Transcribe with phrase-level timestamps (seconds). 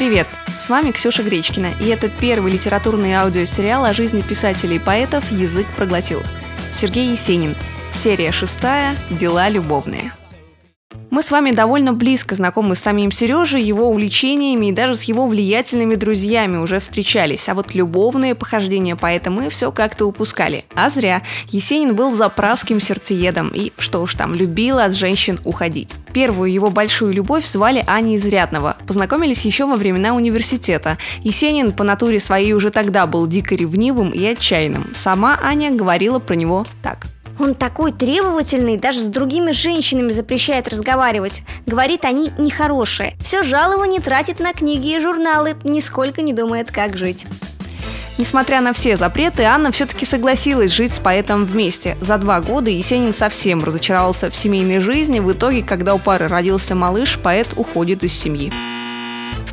[0.00, 0.28] привет!
[0.58, 5.66] С вами Ксюша Гречкина, и это первый литературный аудиосериал о жизни писателей и поэтов «Язык
[5.76, 6.22] проглотил».
[6.72, 7.54] Сергей Есенин.
[7.92, 10.14] Серия шестая «Дела любовные».
[11.10, 15.26] Мы с вами довольно близко знакомы с самим Сережей, его увлечениями и даже с его
[15.26, 20.64] влиятельными друзьями уже встречались, а вот любовные похождения поэта мы все как-то упускали.
[20.76, 21.22] А зря.
[21.48, 25.96] Есенин был заправским сердцеедом и, что уж там, любил от женщин уходить.
[26.12, 28.76] Первую его большую любовь звали Аня Изрядного.
[28.86, 30.96] Познакомились еще во времена университета.
[31.24, 34.92] Есенин по натуре своей уже тогда был дико ревнивым и отчаянным.
[34.94, 37.06] Сама Аня говорила про него так–
[37.40, 41.42] он такой требовательный, даже с другими женщинами запрещает разговаривать.
[41.66, 43.16] Говорит, они нехорошие.
[43.20, 47.26] Все жалование тратит на книги и журналы, нисколько не думает, как жить.
[48.18, 51.96] Несмотря на все запреты, Анна все-таки согласилась жить с поэтом вместе.
[52.02, 55.20] За два года Есенин совсем разочаровался в семейной жизни.
[55.20, 58.52] В итоге, когда у пары родился малыш, поэт уходит из семьи.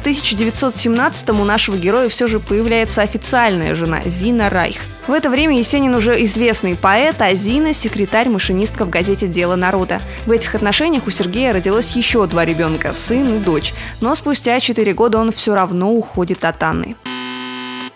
[0.08, 4.78] В 1917-м у нашего героя все же появляется официальная жена Зина Райх.
[5.06, 10.02] В это время Есенин уже известный поэт, а Зина– секретарь-машинистка в газете «Дело народа».
[10.26, 13.74] В этих отношениях у Сергея родилось еще два ребенка– сын и дочь.
[14.00, 16.96] Но спустя четыре года он все равно уходит от Анны.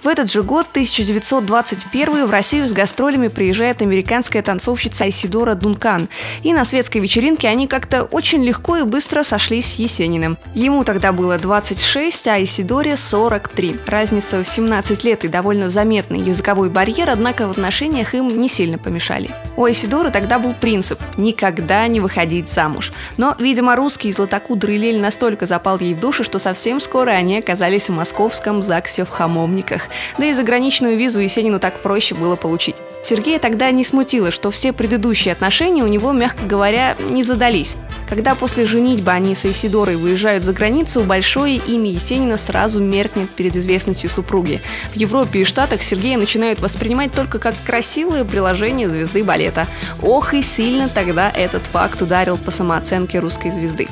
[0.04, 6.10] В этот же год, 1921, в Россию с гастролями приезжает американская танцовщица Айсидора Дункан.
[6.42, 10.40] И на светской вечеринке они как-то очень легко и быстро сошлись с Есениным.
[10.56, 13.82] Ему тогда было 26, а Айсидоре 43.
[13.86, 18.80] Разница в 17 лет и довольно заметный языковой барьер, однако в отношениях им не сильно
[18.80, 19.30] помешали.
[19.56, 22.92] У Айсидоры тогда был принцип– никогда не выходить замуж.
[23.18, 27.88] Но, видимо, русский златокудрый лель настолько запал ей в душу, что совсем скоро они оказались
[27.88, 29.91] в московском ЗАГСе в Хамовниках.
[30.18, 32.76] Да и заграничную визу Есенину так проще было получить.
[33.04, 37.78] Сергея тогда не смутило, что все предыдущие отношения у него, мягко говоря, не задались.
[38.08, 43.56] Когда после женитьбы они с Исидорой выезжают за границу, большое имя Есенина сразу меркнет перед
[43.56, 44.62] известностью супруги.
[44.94, 49.68] В Европе и Штатах Сергея начинают воспринимать только как красивое приложение звезды балета.
[50.02, 53.88] Ох и сильно тогда этот факт ударил по самооценке русской звезды.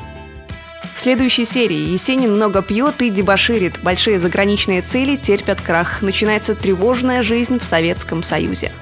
[0.99, 3.79] В следующей серии Есенин много пьет и дебоширит.
[3.81, 6.01] Большие заграничные цели терпят крах.
[6.01, 8.73] Начинается тревожная жизнь в Советском Союзе.